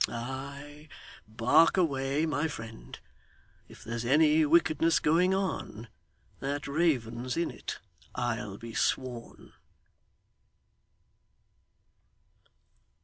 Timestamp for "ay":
0.09-0.87